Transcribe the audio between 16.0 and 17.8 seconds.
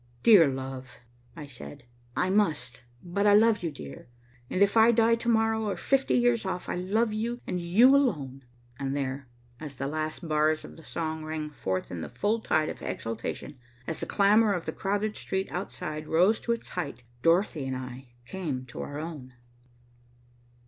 rose to its height, Dorothy and